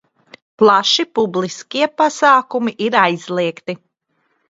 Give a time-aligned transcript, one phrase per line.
[0.61, 3.81] Plaši publiskie pasākumi ir aizliegti.